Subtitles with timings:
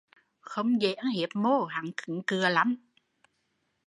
[0.41, 2.77] Không dễ ăn hiếp mô, hắn cứng cựa lắm